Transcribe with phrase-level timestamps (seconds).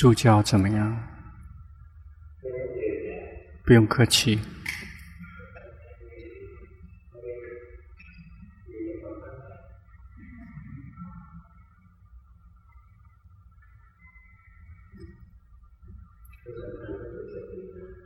[0.00, 0.98] 助教怎么样？
[3.66, 4.38] 不用客气。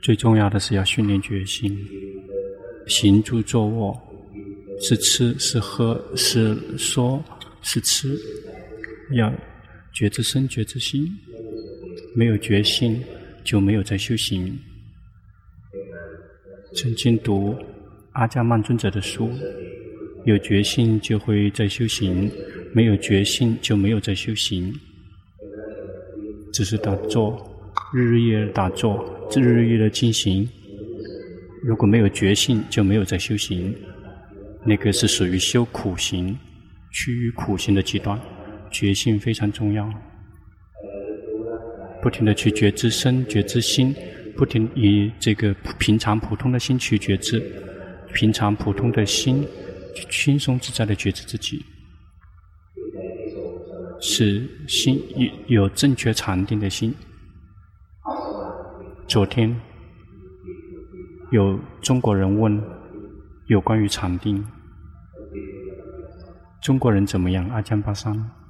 [0.01, 1.79] 最重要的是要训练决心，
[2.87, 3.97] 行住坐卧，
[4.81, 7.23] 是吃是喝是说
[7.61, 8.19] 是吃，
[9.13, 9.33] 要
[9.93, 11.17] 觉知身觉知心。
[12.17, 13.03] 没有决心，
[13.43, 14.57] 就没有在修行。
[16.73, 17.53] 曾经读
[18.13, 19.29] 阿迦曼尊者的书，
[20.23, 22.31] 有决心就会在修行，
[22.73, 24.73] 没有决心就没有在修行。
[26.53, 27.37] 只是打坐，
[27.93, 29.03] 日日夜夜打坐，
[29.35, 30.47] 日日夜夜的进行。
[31.63, 33.75] 如果没有决心，就没有在修行。
[34.65, 36.37] 那个是属于修苦行，
[36.91, 38.17] 趋于苦行的极端。
[38.71, 39.89] 决心非常重要。
[42.05, 43.91] 不停的去觉知身、觉知心，
[44.37, 47.41] 不停以这个平常普通的心去觉知，
[48.13, 49.43] 平常普通的心，
[50.11, 51.65] 轻松自在的觉知自己，
[53.99, 55.01] 是心
[55.47, 56.93] 有有正确禅定的心。
[59.07, 59.59] 昨天
[61.31, 62.63] 有中国人问
[63.47, 64.45] 有关于禅定，
[66.61, 67.49] 中国人怎么样？
[67.49, 68.44] 阿江巴桑。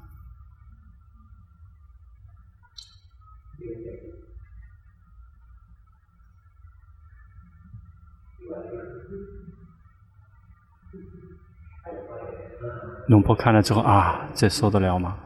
[13.08, 15.20] 龙婆看了之后啊，这受得了吗？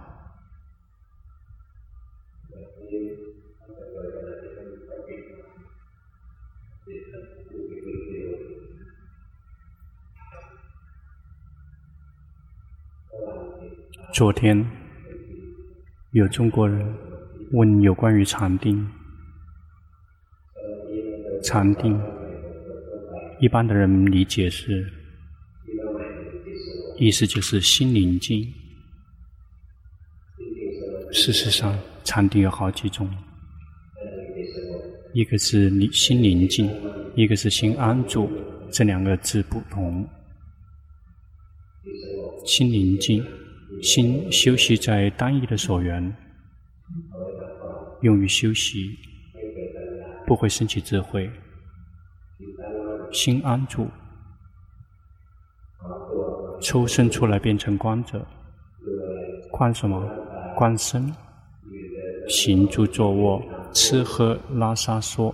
[14.11, 14.69] 昨天
[16.11, 16.93] 有中国人
[17.53, 18.85] 问有关于禅定，
[21.41, 21.97] 禅定
[23.39, 24.98] 一般的人理解是。
[26.99, 28.53] 意思就是心宁静。
[31.13, 33.09] 事实上，禅定有好几种，
[35.13, 36.69] 一个是你心宁静，
[37.15, 38.29] 一个是心安住，
[38.69, 40.05] 这两个字不同。
[42.45, 43.25] 心宁静，
[43.81, 46.13] 心休息在单一的所缘，
[48.01, 48.97] 用于休息，
[50.27, 51.31] 不会升起智慧。
[53.13, 53.87] 心安住。
[56.61, 58.25] 抽身出来变成观者，
[59.51, 60.03] 观什么？
[60.55, 61.13] 观身，
[62.27, 63.41] 行住坐卧，
[63.73, 65.33] 吃喝拉撒说。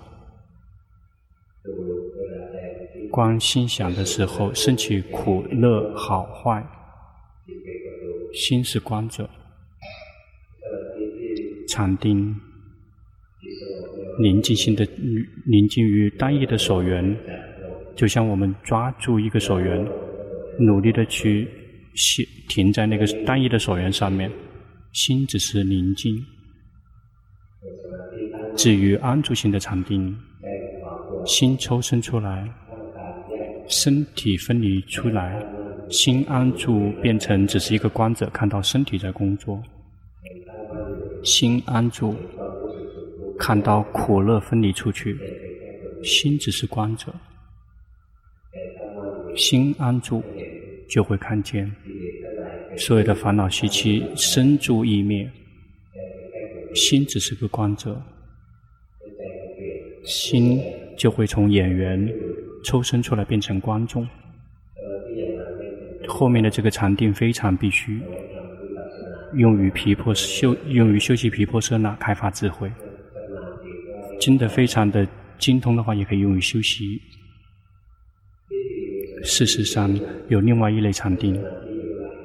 [3.11, 6.63] 观心想的时候，升起苦乐好坏，
[8.33, 9.29] 心是观者。
[11.67, 12.35] 禅定，
[14.21, 14.85] 宁静心的
[15.45, 17.17] 宁静于单一的所缘，
[17.95, 19.85] 就像我们抓住一个所缘。
[20.59, 21.47] 努力的去
[22.47, 24.31] 停在那个单一的所缘上面，
[24.93, 26.23] 心只是宁静。
[28.55, 30.15] 至于安住型的禅定，
[31.25, 32.49] 心抽身出来，
[33.67, 35.43] 身体分离出来，
[35.89, 39.61] 心安住变成只是一个观者，看到身体在工作。
[41.23, 42.15] 心安住，
[43.37, 45.17] 看到苦乐分离出去，
[46.03, 47.13] 心只是观者。
[49.35, 50.23] 心安住，
[50.87, 51.69] 就会看见
[52.77, 55.29] 所有的烦恼习气生住意灭。
[56.73, 58.01] 心只是个观者，
[60.03, 60.61] 心
[60.97, 62.13] 就会从演员
[62.63, 64.07] 抽身出来变成观众。
[66.07, 67.99] 后面的这个禅定非常必须
[69.35, 72.71] 用于皮婆修，用于修习皮婆舍那开发智慧。
[74.19, 75.07] 真的非常的
[75.37, 77.01] 精通的话，也可以用于修习。
[79.25, 79.91] 事实上，
[80.29, 81.43] 有另外一类禅定，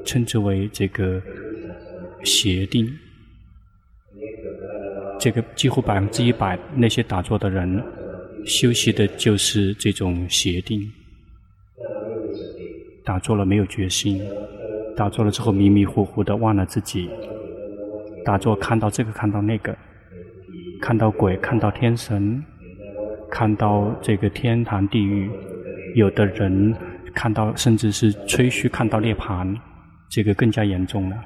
[0.05, 1.21] 称之为这个
[2.23, 2.87] 邪定。
[5.19, 7.83] 这个几乎百分之一百那些打坐的人，
[8.45, 10.87] 修习的就是这种邪定。
[13.03, 14.23] 打坐了没有决心，
[14.95, 17.09] 打坐了之后迷迷糊糊的忘了自己。
[18.25, 19.77] 打坐看到这个看到那个，
[20.83, 22.45] 看到鬼看到天神，
[23.31, 25.31] 看到这个天堂地狱。
[25.97, 26.73] 有的人
[27.15, 29.57] 看到，甚至是吹嘘看到涅槃，
[30.09, 31.17] 这个更加严重了。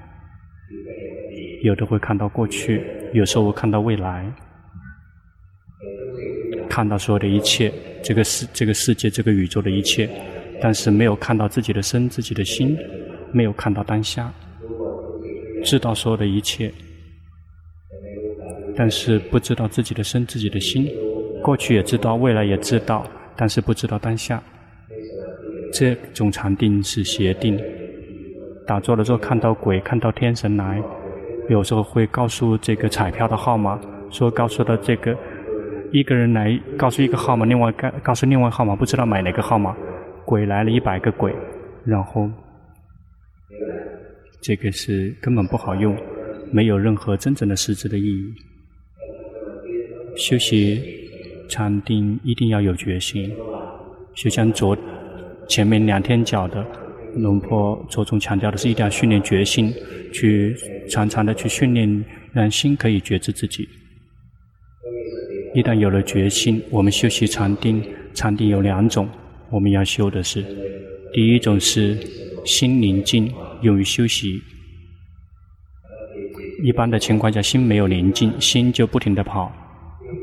[1.63, 4.31] 有的会看到过去，有时候会看到未来，
[6.69, 7.73] 看到所有的一切，
[8.03, 10.09] 这个世、这个世界、这个宇宙的一切，
[10.61, 12.77] 但是没有看到自己的身、自己的心，
[13.33, 14.31] 没有看到当下，
[15.65, 16.71] 知道所有的一切，
[18.77, 20.87] 但是不知道自己的身、自己的心。
[21.43, 24.43] 过去也知道，未来也知道，但是不知道当下。
[25.75, 27.61] 这种禅定是邪定。
[28.65, 30.81] 打坐的时候看到鬼，看到天神来，
[31.51, 33.79] 有时候会告诉这个彩票的号码，
[34.09, 35.15] 说告诉了这个
[35.93, 39.77] 一个人来告诉一个号码，另外告告诉另外号码，不知道买哪个号码。
[40.25, 41.35] 鬼来了一百个鬼，
[41.85, 42.31] 然后
[44.41, 45.95] 这个是根本不好用，
[46.51, 48.33] 没有任何真正的实质的意义。
[50.17, 50.81] 修习
[51.51, 53.31] 禅定一定要有决心，
[54.15, 54.75] 就像昨
[55.49, 56.65] 前面两天讲的。
[57.17, 59.73] 龙婆着重强调的是，一定要训练决心，
[60.13, 60.53] 去
[60.91, 63.69] 常常的去训练，让心可以觉知自己。
[65.55, 67.81] 一旦有了决心，我们修习禅定，
[68.15, 69.09] 禅定有两种，
[69.53, 70.45] 我们要修的是，
[71.13, 71.97] 第一种是
[72.45, 73.33] 心宁静，
[73.63, 74.43] 用于修习。
[76.65, 79.53] 一般的情况下，心没有宁静，心就不停的跑，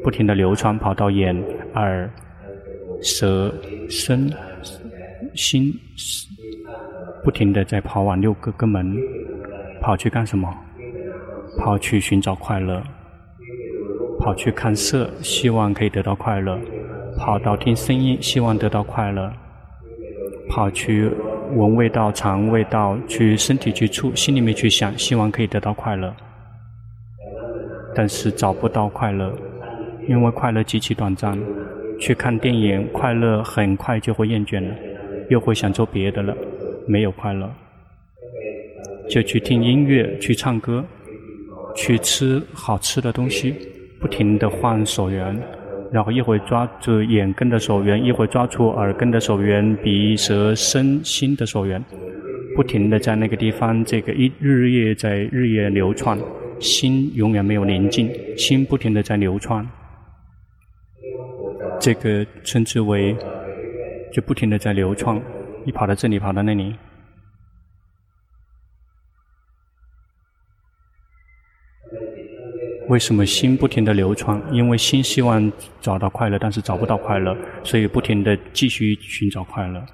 [0.03, 1.33] 不停的流传，跑到眼、
[1.75, 2.11] 耳、
[3.01, 3.53] 舌、
[3.89, 4.29] 身、
[5.35, 5.73] 心。
[7.23, 8.97] 不停地在跑往六个根门，
[9.79, 10.51] 跑去干什么？
[11.59, 12.81] 跑去寻找快乐，
[14.19, 16.57] 跑去看色，希望可以得到快乐；
[17.17, 19.29] 跑到听声音，希望得到快乐；
[20.49, 21.11] 跑去
[21.53, 26.11] 闻味道、尝味道，去身体去触，心里面去想，希望可以得到快乐。
[27.93, 29.31] 但是找不到快乐，
[30.07, 31.37] 因为快乐极其短暂。
[31.99, 34.75] 去看电影，快乐很快就会厌倦了，
[35.31, 36.35] 又会想做别的了。
[36.85, 37.49] 没有快乐，
[39.09, 40.83] 就去听音乐，去唱歌，
[41.73, 43.55] 去吃好吃的东西，
[43.99, 45.39] 不停的换所缘，
[45.89, 51.81] 然后一会抓住眼根的所缘，一会抓住耳根的所缘，鼻舌身心的所缘，
[52.57, 56.19] 不停的在那个地方，这个一日夜在日夜流窜，
[56.59, 59.65] 心永远没有宁静，心不停的在流窜，
[61.79, 63.15] 这个称之为
[64.11, 65.21] 就不停的在流窜。
[65.65, 66.75] 你跑到这里，跑到那里，
[72.89, 74.41] 为什么心不停的流窜？
[74.51, 79.85] 因为心希望找到快乐，但是找不到快乐，所以不停的继续寻找快乐。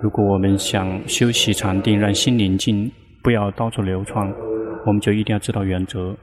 [0.00, 2.92] 如果我们想修习禅定，让心宁静，
[3.22, 4.30] 不要到处流窜，
[4.84, 6.14] 我们就一定要知道原则，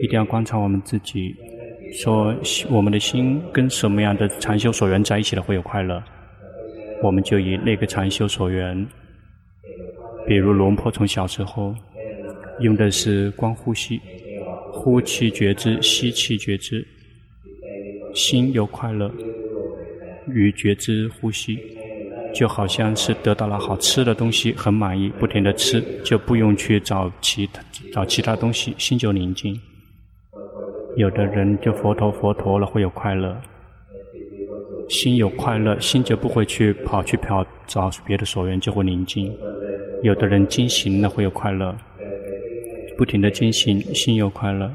[0.00, 1.36] 一定要观察我们自己，
[1.92, 2.34] 说
[2.70, 6.02] 我们的心跟什么样的禅修所缘在一起了，会有快乐。
[7.02, 8.86] 我们就以那个禅修所缘，
[10.26, 11.74] 比如龙婆从小时候
[12.60, 14.00] 用的是观呼吸，
[14.72, 16.86] 呼气觉知，吸气觉知，
[18.14, 19.10] 心有快乐
[20.28, 21.58] 与觉知呼吸，
[22.34, 27.62] 就好像是得到了好吃的东西，很满意，不停的吃，就不用去找其他
[27.92, 29.58] 找其他东西，心就宁静。
[30.98, 33.40] 有的人就佛陀佛陀了，会有快乐。
[34.88, 39.32] 心有快乐，心就不会去跑去跑找别的所缘，就会宁静。
[40.02, 41.72] 有的人精行了会有快乐，
[42.96, 44.72] 不停的精行，心有快乐，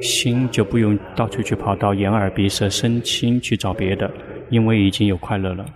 [0.00, 4.10] 心就不用到处去跑到眼耳鼻舌身心去找别的，
[4.48, 5.66] 因为已经有快乐了。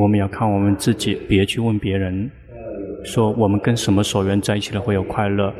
[0.00, 2.28] 我们要看我们自己，别去问别人，
[3.04, 5.54] 说我们跟什么所缘在一起了会有快乐。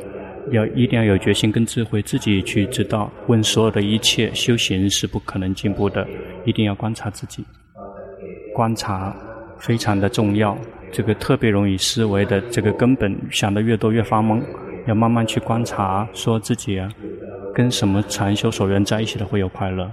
[0.49, 3.11] 要一定要有决心跟智慧，自己去知道。
[3.27, 6.07] 问所有的一切修行是不可能进步的，
[6.45, 7.43] 一定要观察自己。
[8.53, 9.15] 观察
[9.59, 10.57] 非常的重要，
[10.91, 14.41] 这个特别容易思维的这个根本，想得越多越发懵。
[14.87, 16.89] 要慢慢去观察，说自己啊，
[17.53, 19.89] 跟什么禅修所缘在一起的会有快乐？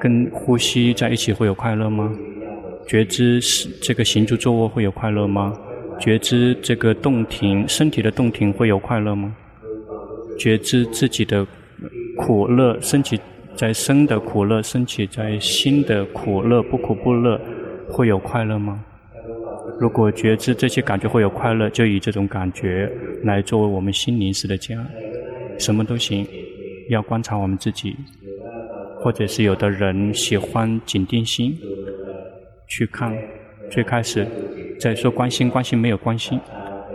[0.00, 2.10] 跟呼吸在一起会有快乐吗？
[2.86, 5.52] 觉知是这个行住坐卧会有快乐吗？
[5.98, 9.34] 觉知这个动停，身体的动停会有快乐吗？
[10.38, 11.46] 觉知自己的
[12.16, 13.18] 苦乐，升起
[13.54, 17.40] 在身的苦乐，升起在心的苦乐，不苦不乐，
[17.88, 18.84] 会有快乐吗？
[19.80, 22.90] 如果觉知这些感觉会有快乐，就以这种感觉
[23.22, 24.76] 来作为我们心灵时的家，
[25.58, 26.26] 什么都行，
[26.90, 27.96] 要观察我们自己，
[29.00, 31.56] 或者是有的人喜欢紧定心，
[32.68, 33.16] 去看。
[33.68, 34.24] 最开始
[34.78, 36.38] 在说关心，关心没有关心，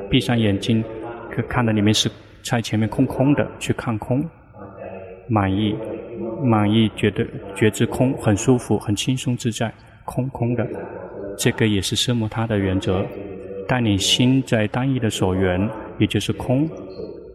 [0.10, 0.84] 闭上眼睛，
[1.32, 2.10] 可看到里面是
[2.44, 4.24] 在前面空空的，去看空，
[5.28, 5.76] 满意，
[6.44, 9.72] 满意，觉得觉知空很舒服，很轻松自在，
[10.06, 10.68] 空空的，
[11.38, 13.06] 这个也是奢摩他的原则。
[13.68, 16.70] 带领心在单一的所缘，也就是空，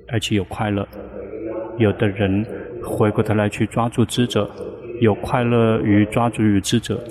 [0.09, 0.87] 而且有快乐。
[1.79, 2.45] 有的人
[2.83, 4.50] 回过头来去抓住知者，
[5.00, 7.03] 有快乐与抓住与知者。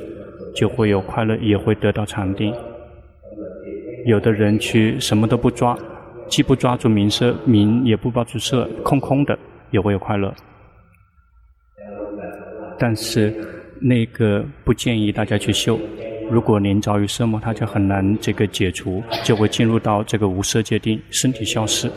[0.55, 2.53] 就会有快乐，也会得到禅定。
[4.05, 5.75] 有的人去什么都不抓，
[6.27, 9.37] 既不抓住名色，名也不抓住色，空空的
[9.71, 10.31] 也会有快乐。
[12.77, 13.33] 但是
[13.81, 15.79] 那个不建议大家去修。
[16.29, 21.89] 如果您着于色魔，它就很难这个解除，就会进入到这个无色界定，身体消失。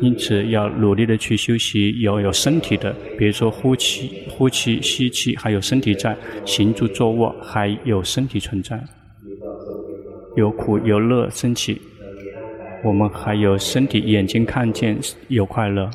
[0.00, 6.16] 因此要努力的去修习，要有身体的，比如说呼气、呼气、吸气，还有身体在
[6.46, 8.82] 行住坐卧，还有身体存在，
[10.36, 11.80] 有苦有乐升起。
[12.84, 14.98] 我们还有身体，眼睛看见
[15.28, 15.88] 有快乐，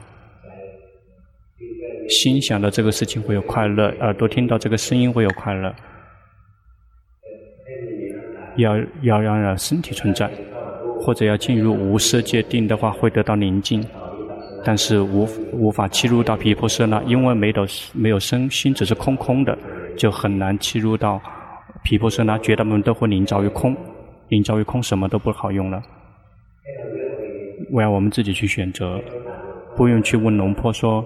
[2.10, 5.74] 心想到这个事情会有快乐，耳朵听到这个声音会有快乐。
[8.56, 10.32] 要要让让身体存在，
[11.00, 13.86] 或者要进入无色界定的话，会得到宁静。
[14.64, 19.58] 但是无无法侵入到皮婆舍那，因为没有没有身心，只是空空的，
[19.96, 21.22] 就很难侵入到
[21.84, 22.38] 皮婆舍那。
[22.40, 23.76] 觉得我们都会临着于空，
[24.30, 25.82] 临着于空，什么都不好用了。
[27.72, 29.02] 我要我们自己去选择，
[29.76, 31.04] 不用去问龙婆说，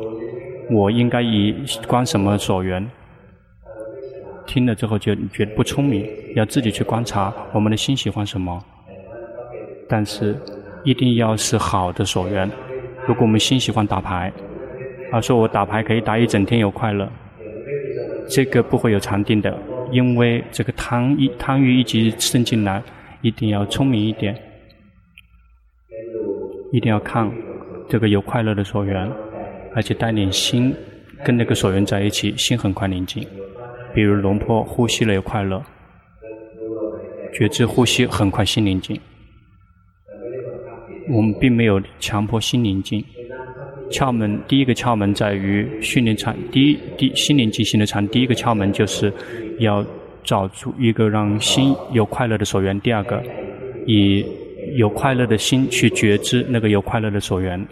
[0.70, 1.56] 我应该以
[1.88, 2.88] 观什么所缘。
[4.46, 8.63] 听了之后就觉得不聪明，要自己去观察我们的心喜欢什么。
[9.88, 10.36] 但是
[10.84, 12.50] 一定要是好的所缘。
[13.08, 14.32] 如果我们心喜欢打牌，
[15.12, 17.10] 啊，说我打牌可以打一整天有快乐，
[18.30, 19.58] 这个不会有禅定的，
[19.92, 22.82] 因为这个贪一贪欲一直渗进来，
[23.22, 24.36] 一定要聪明一点，
[26.72, 27.32] 一定要看
[27.90, 29.12] 这个有快乐的所缘，
[29.75, 30.74] 而且带领心
[31.24, 33.25] 跟那个所缘在一起，心很快宁静。
[33.94, 35.62] 比如龙婆呼吸了有快乐，
[37.34, 39.00] 觉知呼吸很快心宁静。
[41.10, 43.04] 我们并没有强迫心宁静。
[43.90, 49.12] 窍门第一个窍门在于训练禅，第一第心灵静心的禅，第一个窍门就是
[49.60, 49.86] 要
[50.24, 52.80] 找出一个让心有快乐的所缘。
[52.82, 53.22] 第二个，
[53.86, 54.25] 以
[54.75, 57.66] 有快乐的心去觉知那个有快乐的所缘。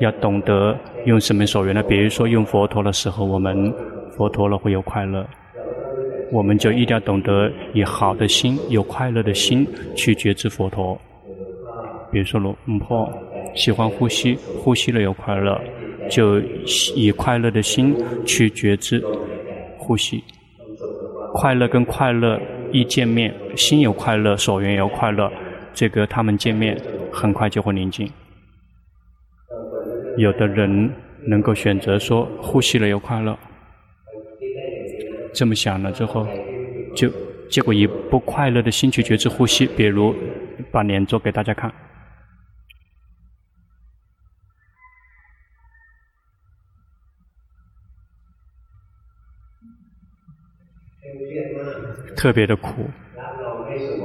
[0.00, 0.76] 要懂得
[1.06, 1.82] 用什么所缘呢？
[1.82, 3.72] 比如说用佛陀的时候，我们。
[4.14, 5.26] 佛陀了会有快乐，
[6.30, 11.00] 我们就一定要懂得以好的心、有快乐的心去觉知佛陀。
[12.12, 13.10] 比如说龙婆
[13.54, 15.58] 喜欢呼吸，呼吸了有快乐，
[16.10, 16.38] 就
[16.94, 19.02] 以快乐的心去觉知
[19.78, 20.22] 呼吸。
[21.34, 25.30] 快乐跟快乐一见面，心有快乐，所缘有快乐，
[25.72, 26.78] 这个他们见面
[27.10, 28.10] 很快就会宁静。
[30.18, 30.90] 有的人
[31.26, 33.36] 能够选择说呼吸了有快乐。
[35.32, 36.26] 这么想了之后，
[36.94, 37.10] 就
[37.48, 40.14] 结果以不快乐的心去觉知呼吸，比如
[40.70, 41.72] 把脸做给大家看，
[52.16, 52.88] 特别的苦，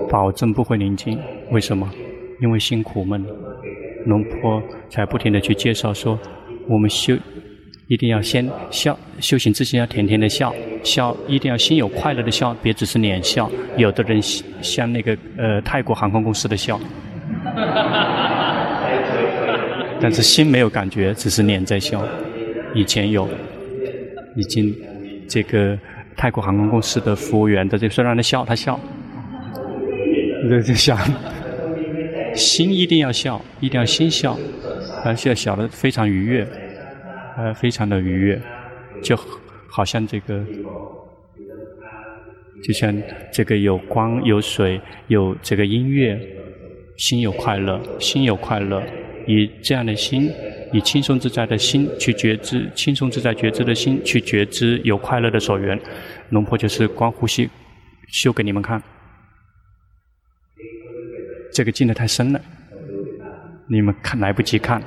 [0.09, 1.19] 保证不会宁静。
[1.51, 1.89] 为什么？
[2.41, 3.25] 因为心苦闷。
[4.05, 6.17] 龙婆才不停地去介绍说，
[6.67, 7.15] 我们修。
[7.87, 13.49] 一定要先笑，修行之前要甜甜的笑，笑一定要心有快乐的笑，别只是脸笑。
[13.77, 16.77] 有的人像那个呃泰国航空公司的笑，
[20.01, 22.05] 但是心没有感觉，只是脸在笑。
[22.75, 23.25] 以前有，
[24.35, 24.75] 已经
[25.29, 25.79] 这个
[26.17, 28.77] 泰国航空公司的服务员的这个虽然他笑，他笑，
[30.49, 30.97] 就就笑
[32.35, 34.37] 心一定要笑，一定要心笑，
[35.05, 36.45] 而且笑得非常愉悦。
[37.39, 38.41] 呃，非常的愉悦，
[39.03, 39.15] 就
[39.69, 40.43] 好像这个，
[42.63, 42.91] 就像
[43.31, 46.19] 这个有光、有水、有这个音乐，
[46.95, 48.81] 心有快乐，心有快乐，
[49.27, 50.31] 以这样的心，
[50.73, 55.79] 以轻松自在的心去觉知，轻松自在觉知的心去觉知有快乐的所缘。
[56.29, 57.49] 龙婆就是观呼吸，
[58.07, 58.81] 修给你们看，
[61.53, 62.41] 这个进得太深了，
[63.69, 64.81] 你们看来不及看。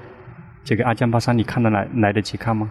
[0.62, 2.70] 这个阿江巴桑，你看得来来得及看吗？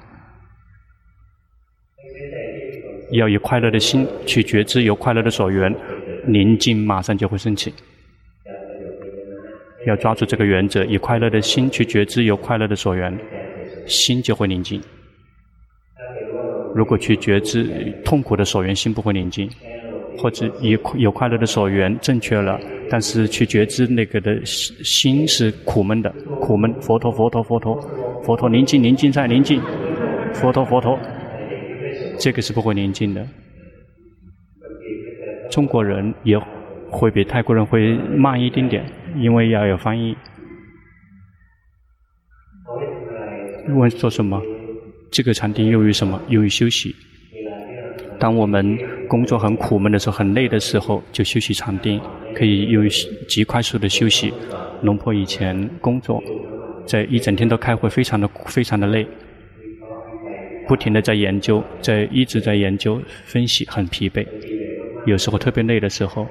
[3.14, 5.76] 要以快乐的心去觉知有快乐的所缘，
[6.28, 7.74] 宁静马上就会升起。
[9.90, 13.14] 要抓住这个原则，以快乐的心去觉知有快乐的所缘，
[13.86, 14.82] 心就会宁静。
[16.74, 17.66] 如果去觉知
[18.06, 19.50] 痛苦的所缘，心不会宁静。
[20.18, 26.74] 或者以有快乐的所缘正确了，但是去觉知那个的心是苦闷的，苦闷。
[26.82, 27.80] 佛陀，佛陀，佛陀，
[28.22, 29.62] 佛陀，宁静，宁静在宁静。
[30.34, 31.00] 佛陀，佛陀，
[32.20, 33.26] 这个是不会宁静的。
[35.50, 36.38] 中国人也
[36.92, 38.84] 会比泰国人会慢一点点，
[39.18, 40.16] 因为要有翻译。
[43.70, 44.42] 问说什么？
[45.12, 46.20] 这个禅定用于什么？
[46.30, 46.96] 用于休息。
[48.20, 52.02] 当我们工作很苦闷的时候，很累的时候，就休息禅定，
[52.36, 52.90] 可以用于
[53.28, 54.34] 极快速的休息。
[54.82, 56.22] 龙婆以前工作，
[56.86, 59.08] 在一整天都开会，非常的非常的累，
[60.68, 64.26] 不停的在研究，在一直在研究分析，很疲惫。
[65.06, 66.28] 有时候特别累的时候，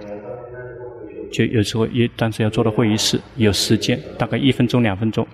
[1.30, 5.26] 就有时候一但是要坐到会议室，有时间大概一分钟两分钟，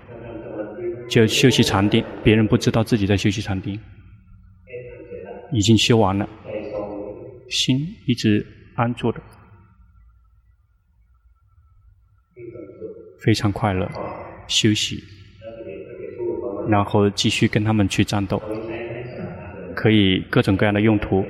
[1.08, 3.78] 就休息禅定，别人不知道自己在休息禅定，
[5.52, 6.28] 已经修完了，
[7.48, 9.20] 心一直安住的。
[13.20, 13.88] 非常快乐，
[14.48, 15.02] 休息，
[16.68, 18.42] 然后继续跟他们去战斗，
[19.74, 21.24] 可以各种各样的用途。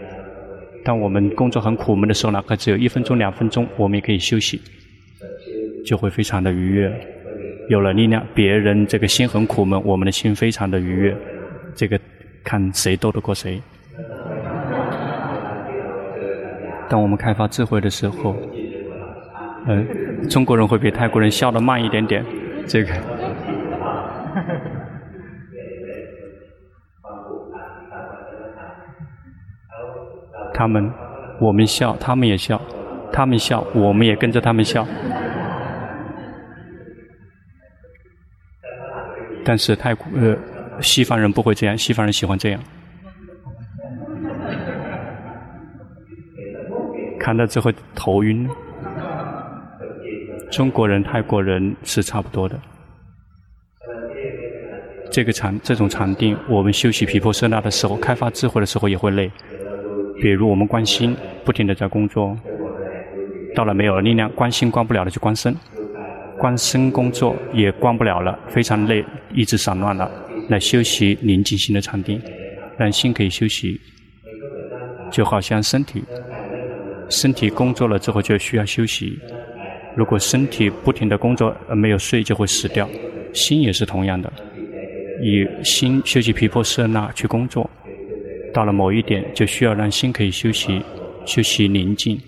[0.85, 4.61] 当我们工作很苦闷的时候，哪怕只有一分钟、两分钟，我们也可以休息，
[5.85, 6.93] 就会非常的愉悦。
[7.69, 11.17] 有了力量，别人这个心很苦闷，我们的心非常的愉悦。
[11.75, 11.99] 这个
[12.45, 13.61] 看谁斗得过谁。
[16.89, 18.37] 当我们开发智慧的时候。
[19.67, 22.23] 嗯，中国人会比泰国人笑得慢一点点，
[22.67, 22.93] 这个。
[30.55, 30.91] 他们，
[31.41, 32.59] 我们笑，他们也笑，
[33.13, 34.87] 他们笑，我们也跟着他们笑。
[39.45, 40.35] 但是泰国呃，
[40.81, 42.61] 西方人不会这样，西方人喜欢这样。
[47.19, 48.49] 看到之后头晕。
[50.51, 52.57] 中国人、泰国人是差不多的。
[55.11, 59.29] 这个禅，这种禅定，我们修习毗婆舍那的时候，开发智慧的时候也会累。
[60.21, 62.37] 比如我们观心，不停地在工作，
[63.55, 65.55] 到了没有了力量，观心观不了了，就观身。
[66.39, 70.11] 观身工作也观不了了，非常累，一直散乱了。
[70.49, 72.21] 来休息宁静心的禅定，
[72.77, 73.81] 让心可以休息。
[75.11, 76.03] 就好像身体，
[77.09, 79.19] 身体工作了之后就需要休息。
[79.95, 82.89] 如果身体不停的工作而没有睡，就会死掉。
[83.33, 84.31] 心也是同样的，
[85.23, 87.71] 以心休息毗婆舍那去工作，
[88.55, 90.81] 到了某一点，就需要让心可以休息，
[91.27, 92.19] 休息宁静。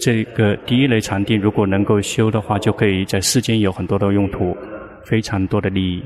[0.00, 4.56] 这个第一类禅定，如果能够修的话，就可以在世间有很多的用途，
[5.04, 6.02] 非常多的利益。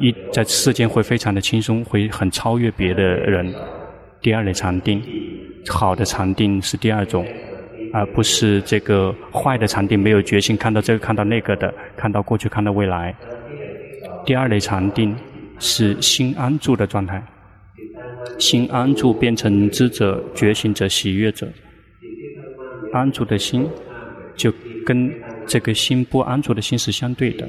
[0.00, 3.54] 一在世间会非常的轻松，会很超越别的人。
[4.20, 5.00] 第二类禅定，
[5.68, 7.24] 好的禅定是第二种。
[7.92, 13.14] 而不是这个坏的禅定，没有决心看到这个看到那个的，看到过去看到未来。
[14.26, 15.14] 第二类禅定
[15.58, 17.22] 是心安住的状态，
[18.38, 21.48] 心安住变成知者、觉醒者、喜悦者。
[22.92, 23.68] 安住的心
[24.36, 24.52] 就
[24.86, 25.12] 跟
[25.46, 27.48] 这个心不安住的心是相对的。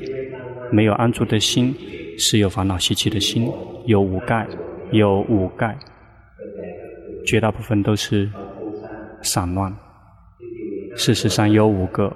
[0.71, 1.75] 没有安住的心
[2.17, 3.51] 是有烦恼习气的心，
[3.85, 4.47] 有五盖，
[4.91, 5.77] 有五盖，
[7.25, 8.29] 绝大部分都是
[9.21, 9.71] 散乱。
[10.95, 12.11] 事实上有五个，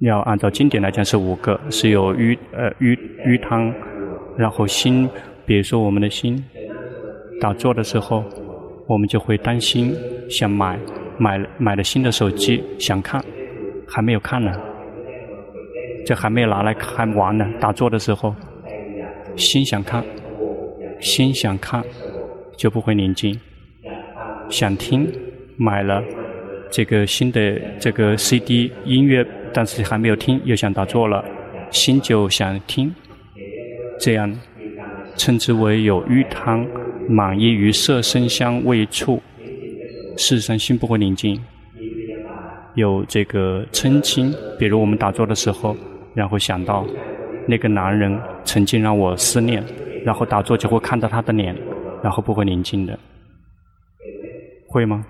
[0.00, 3.74] 要按照经典来讲是五个，是有鱼呃鱼鱼汤，
[4.36, 5.08] 然后心，
[5.44, 6.42] 比如说我们的心，
[7.40, 8.24] 打坐的时候，
[8.86, 9.94] 我们就会担心
[10.28, 10.78] 想买
[11.18, 13.22] 买买了新的手机想看，
[13.86, 14.52] 还没有看呢，
[16.04, 18.34] 这还没有拿来看完呢，打坐的时候，
[19.36, 20.04] 心想看，
[21.00, 21.82] 心想看，
[22.56, 23.38] 就不会宁静，
[24.48, 25.10] 想听
[25.56, 26.02] 买了。
[26.68, 31.24] 这个新的这个 CD 音乐，但是还没有听，又想打坐了，
[31.70, 32.92] 心就想听，
[33.98, 34.32] 这样
[35.16, 36.66] 称之为有欲贪，
[37.08, 39.22] 满意于色身香味触，
[40.16, 41.40] 事实上心不会宁静。
[42.74, 45.74] 有这个嗔心，比如我们打坐的时候，
[46.14, 46.86] 然后想到
[47.46, 49.64] 那个男人曾经让我思念，
[50.04, 51.56] 然后打坐就会看到他的脸，
[52.02, 52.98] 然后不会宁静的，
[54.68, 55.04] 会吗？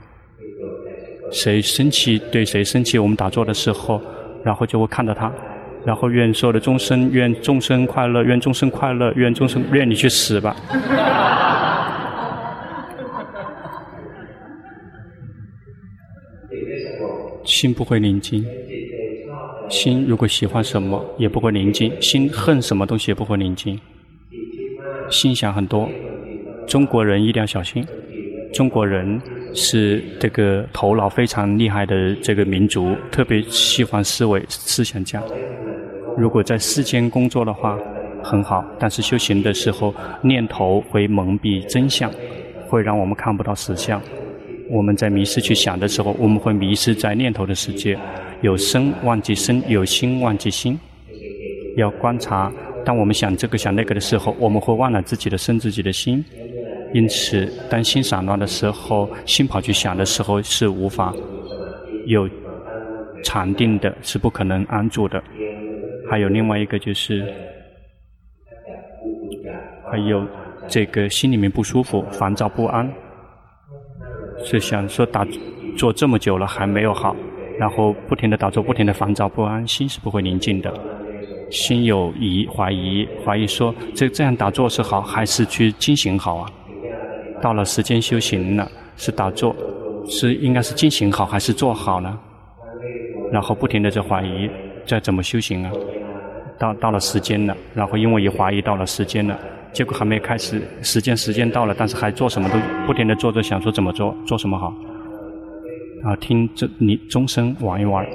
[1.33, 4.01] 谁生气对谁生气，我们打坐的时候，
[4.45, 5.33] 然后就会看到他，
[5.87, 10.57] 然后愿所有的众生，愿众生快乐，愿众生快乐，愿众生愿你去死吧。
[17.45, 18.45] 心不会宁静，
[19.71, 23.79] 心如果喜欢什么也不会宁静，心恨什么东西也不会宁静，
[25.09, 25.89] 心想很多，
[26.67, 27.87] 中国人一定要小心。
[28.53, 29.21] 中国人
[29.55, 35.23] 是这个头脑非常厉害的这个民族，特别喜欢思维思想家。
[36.17, 37.79] 如果在世间工作的话，
[38.23, 42.11] 很好，但是修行的时候，念头会蒙蔽真相，
[42.69, 44.01] 会让我们看不到实相。
[44.71, 47.97] 我们在迷失去想的时候，我们会迷失在念头的世界，
[48.41, 50.79] 有身忘记身，有心忘记心。
[51.77, 52.51] 要观察，
[52.85, 56.25] 当我们想这个想那个的时候，我们会忘了自己的身，自己的心。
[56.95, 61.15] 因此，当心散乱的时候，心跑去想的时候，是无法
[62.07, 62.29] 有
[63.23, 65.23] 禅定的，是不可能安住的。
[66.09, 67.25] 还有另外一个就是，
[69.91, 70.27] 还有
[70.69, 72.91] 这个心里面不舒服、烦躁不安，
[74.45, 75.27] 是想说打
[75.77, 77.15] 坐这么久了还没有好，
[77.59, 80.73] 然后不停的打坐，不停的烦躁不安，心是不会宁静的。
[81.51, 86.51] 心有疑、怀疑，怀疑说这这样打坐是好，还是去进行好啊？
[87.41, 89.55] 到了时间修行了，是打坐，
[90.09, 92.19] 是应该是进行好还是做好呢？
[93.31, 94.51] 然后不停的在怀疑，
[94.87, 95.73] 在怎么修行啊？
[96.59, 99.39] 到到了时间了，然后因为也怀疑到了时间了，
[99.73, 104.73] 结果还没开始，时间时间到了，但是还做什么都不停的做着，想说怎么做，做什么好？
[106.03, 108.07] 啊，听这你钟声玩一玩，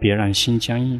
[0.00, 0.98] 别让心僵硬。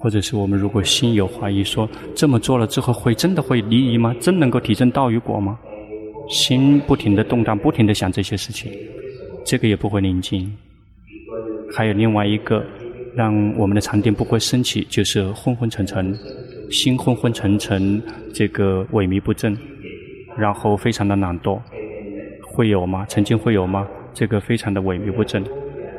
[0.00, 4.16] 或者是我们如果心有怀疑，说这么做了之后会真的会离疑吗？
[4.18, 5.58] 真能够提证道与果吗？
[6.30, 8.72] 心不停的动荡，不停的想这些事情，
[9.44, 10.50] 这个也不会宁静。
[11.70, 12.64] 还有另外一个，
[13.14, 16.16] 让我们的禅定不会升起，就是昏昏沉沉，
[16.70, 19.54] 心昏昏沉沉，这个萎靡不振，
[20.38, 21.60] 然后非常的懒惰，
[22.42, 23.04] 会有吗？
[23.06, 23.86] 曾经会有吗？
[24.14, 25.44] 这个非常的萎靡不振，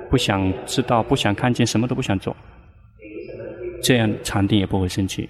[0.10, 2.36] 不想知道，不想看见，什么都不想做。
[3.82, 5.28] 这样禅定也不会升起。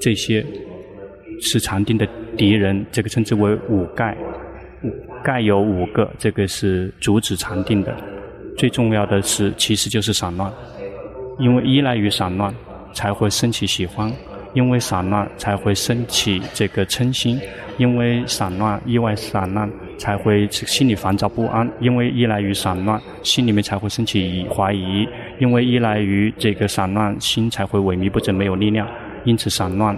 [0.00, 0.44] 这些
[1.40, 4.16] 是禅定的敌人，这个称之为五盖。
[4.82, 4.92] 五
[5.24, 7.96] 盖有五个，这个是阻止禅定的。
[8.56, 10.52] 最重要的是，其实就是散乱。
[11.38, 12.54] 因为依赖于散乱，
[12.92, 14.10] 才会升起喜欢；
[14.54, 17.38] 因为散乱，才会升起这个嗔心；
[17.78, 19.70] 因为散乱，意外散乱。
[19.98, 25.06] 才会心里烦躁不安，因为依赖于散乱，心里面才会升起疑怀疑；
[25.38, 28.88] 因为依赖于这个散乱，心才会萎靡不振，没有力量。
[29.24, 29.96] 因此，散乱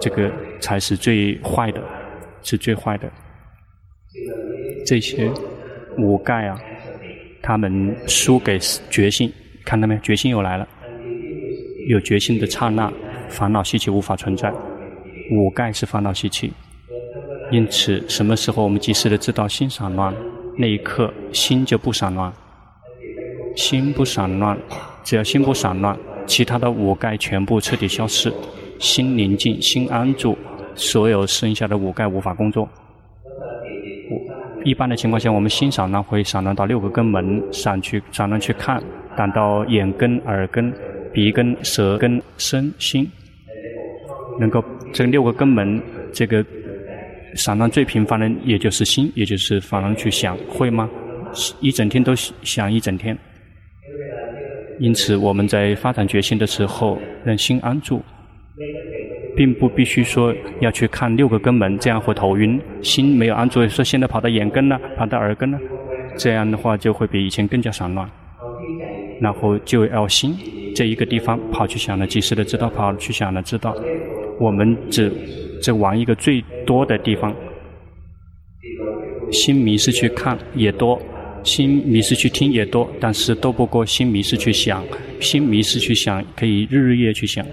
[0.00, 1.82] 这个才是最坏的，
[2.42, 3.10] 是最坏的。
[4.86, 5.30] 这些
[5.98, 6.58] 五盖啊，
[7.42, 8.58] 他们输给
[8.90, 9.32] 觉性，
[9.64, 9.98] 看到没？
[9.98, 10.66] 觉性又来了，
[11.88, 12.92] 有觉性的刹那，
[13.28, 14.52] 烦恼习气无法存在。
[15.30, 16.52] 五盖是烦恼习气。
[17.50, 20.14] 因此，什么时候我们及时的知道心散乱，
[20.56, 22.32] 那一刻心就不散乱。
[23.56, 24.56] 心不散乱，
[25.04, 28.32] 只要心不散乱，其他的五盖全部彻底消失，
[28.78, 30.36] 心宁静，心安住，
[30.74, 32.68] 所有剩下的五盖无法工作。
[34.64, 38.82] 一般的情况下，我们心散乱会散乱到六个根门上去，散乱去看，
[39.16, 40.72] 感到眼根、耳根、
[41.12, 43.10] 鼻根、舌根、身心，
[44.38, 46.44] 能够这六个根门这个。
[47.34, 50.86] 散乱最频繁的，也就是心，也就是反而去想，会吗？
[51.60, 53.16] 一整天都想一整天。
[54.82, 58.02] 因此，我们在发展觉心的时候，让心安住，
[59.36, 62.60] 并不必须说要去看六个根门，这样会头晕。
[62.82, 65.58] 心没有安住，说现在跑到眼根了，跑到耳根了，
[66.16, 68.10] 这样的话就会比以前更加散乱。
[69.20, 70.34] 然后就要心
[70.74, 73.76] 这一个地方跑去想了，及时的知道跑去想了，知道
[74.40, 75.12] 我们只。
[75.62, 77.32] 只玩一个最多的地方，
[79.30, 81.00] 心迷失去看也多，
[81.44, 84.84] 心迷失去听也多，但是都不过心迷失去想，
[85.20, 87.44] 心迷失去想可以日日夜去想。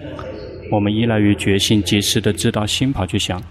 [0.71, 3.41] 我们依赖于觉性，及时的知道心跑去想。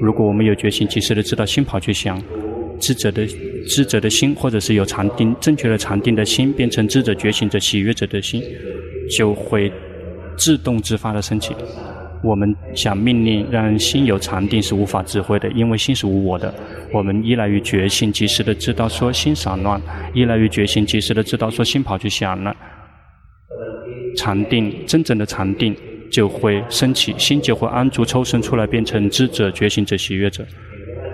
[0.00, 2.22] 如果我们有觉性，及时的知道心跑去想，
[2.78, 3.26] 智者的
[3.66, 8.42] 智者的心，或者是有禅定正确的禅定的心，变成智者觉醒者喜悦者的心，
[9.10, 9.70] 就会
[10.38, 11.52] 自动自发的升起。
[12.22, 16.52] 我们想命令让心有禅定是无法智慧的，因为心是无我的。
[16.92, 19.80] 我们依赖于觉性，及时的知道说心散乱；
[20.12, 22.54] 依赖于觉性，及时的知道说心跑去想了。
[24.16, 25.74] 禅定，真正的禅定
[26.10, 30.44] 就会升起，心就会安住，抽身出来，变成知者、觉醒者、喜悦者。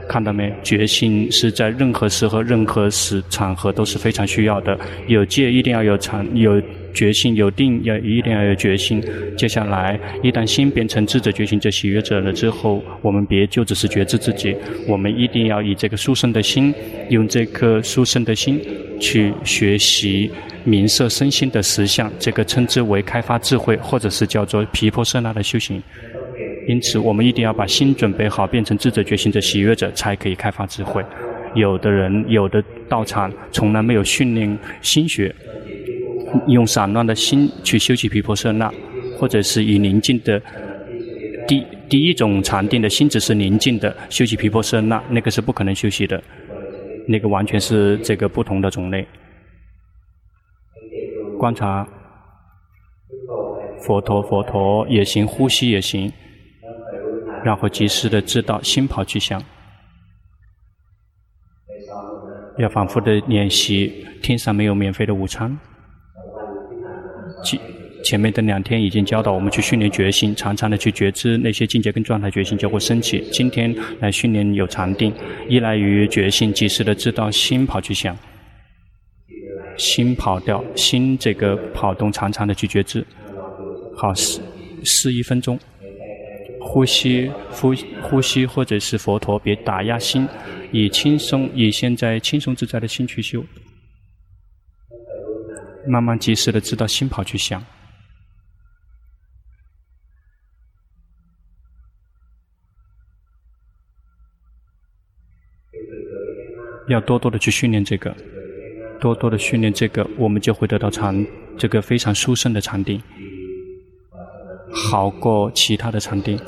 [0.08, 0.52] 看到没？
[0.62, 4.78] 觉性是在任何时候、任何时场合都是非常需要的。
[5.08, 6.62] 有戒一定要有禅，有
[6.96, 9.04] 决心；有定要一定要有决心。
[9.36, 14.56] 接下来，一旦心变成智者、觉醒者、喜悦者了之后，我们别就只是觉知自己，
[14.88, 16.74] 我们一定要以这个殊胜的心，
[17.10, 18.58] 用这颗殊胜的心
[18.98, 20.30] 去学习
[20.64, 22.10] 明色身心的实相。
[22.18, 25.82] 这个称之为开发智慧，或者是叫做毗婆舍那的修行。
[26.66, 31.04] 因此，我们一定要把心准备好，变成智者、觉醒者、喜悦者，才可以开发智慧。
[31.54, 35.32] 有的人，有的道场从来没有训练心学，
[36.46, 38.72] 用散乱的心去修习毗婆舍那，
[39.18, 40.40] 或者是以宁静的
[41.46, 46.22] 第第一种禅定的心只是宁静的修习毗婆舍那，那个是不可能修习的，
[47.06, 49.06] 那个完全是这个不同的种类。
[51.38, 51.86] 观察
[53.82, 56.12] 佛陀，佛陀也行，呼吸也行，
[57.44, 59.42] 然后及时的知道心跑去想，
[62.58, 64.04] 要反复的练习。
[64.22, 65.56] 天上没有免费的午餐。
[68.04, 73.24] 前面的两天已经教导我们去训练决心，常常的去觉知那些境界跟状态，决心就会升起。
[73.32, 75.12] 今天来训练有禅定，
[75.48, 78.16] 依赖于决心，及时的知道心跑去想，
[79.76, 83.04] 心跑掉，心这个跑动，常常的去觉知。
[83.96, 84.40] 好，试
[84.84, 85.58] 试一分钟，
[86.60, 90.28] 呼吸，呼呼吸，或者是佛陀，别打压心，
[90.70, 93.44] 以轻松，以现在轻松自在的心去修，
[95.86, 97.64] 慢慢及时的知道心跑去想。
[106.88, 108.16] 要多多的去训练这个，
[109.00, 111.26] 多多的训练这个，我们就会得到禅，
[111.58, 113.02] 这个非常殊胜的禅定，
[114.72, 116.38] 好过其他的禅定。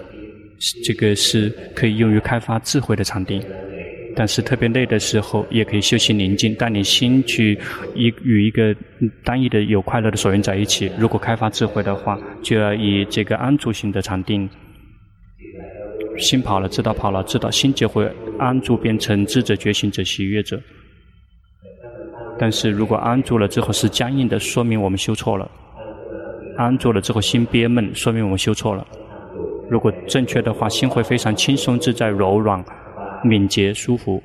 [0.84, 3.40] 这个是可以用于开发智慧的禅定，
[4.18, 7.56] 但是特别累的时候，也可以休息宁静，带你心去
[7.94, 8.74] 一与一个
[9.22, 10.90] 单一的有快乐的所缘在一起。
[10.98, 14.50] 如果开发智慧的话，就要以这个安住型的禅定。
[16.16, 20.60] 心跑了，知道跑了，知道心就会安住，变成智者、觉醒者、喜悦者。
[22.40, 25.48] 但是如果安住了之后是僵硬的，说明我们修错了；
[26.56, 28.84] 安住了之后心憋闷，说明我们修错了。
[29.70, 32.64] 如果正确的话，心会非常轻松、自在、柔软、
[33.24, 34.22] 敏捷、舒服。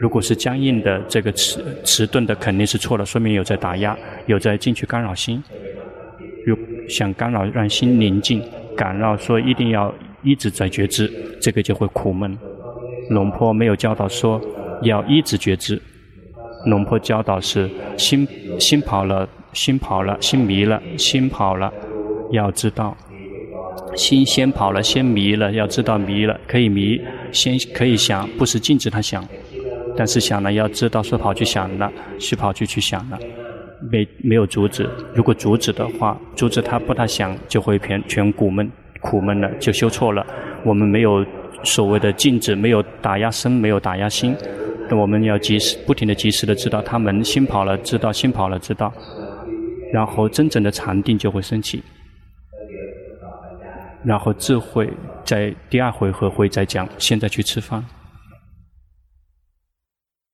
[0.00, 5.42] 如果是僵硬的，这个迟迟钝的，肯定是错了，说明有在打压，有在进去干扰心。
[6.44, 6.56] 如
[6.88, 8.42] 想干扰让心宁静，
[8.76, 9.94] 干扰说一定要。
[10.24, 12.38] 一直在觉知，这个就会苦闷。
[13.10, 14.40] 龙坡没有教导说
[14.82, 15.82] 要一直觉知，
[16.64, 18.24] 龙坡教导是心
[18.56, 21.72] 心跑了，心跑了，心迷了，心跑了，
[22.30, 22.96] 要知道
[23.94, 29.26] 心先跑了，先迷了，要知道迷了，可以迷，先可以想，不是禁止他想，
[29.96, 33.18] 但是想了要知道说跑去想了，是跑去去想了，
[33.90, 34.88] 没没有阻止。
[35.14, 38.70] 如果阻止的话，阻止他不他想，就会全全苦闷。
[39.00, 40.24] 苦闷了，就修错了。
[40.64, 41.26] 我们没有
[41.64, 44.34] 所谓的禁止，没有打压身，没有打压心。
[44.88, 48.92] 那我们要及时、不停的、及时的知道他们心跑了，知道心跑了，知道。
[49.92, 51.82] 然后真正的禅定就会升起。
[54.04, 54.92] 然后智慧
[55.24, 56.88] 在第二回合会再讲。
[56.98, 57.84] 现在去吃饭。